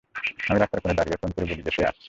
[0.47, 1.99] আমি রাস্তার কোণে দাঁড়িয়ে ফোন করে বলি যে সে আসছে।